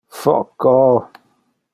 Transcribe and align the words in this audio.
Foco! 0.19 0.73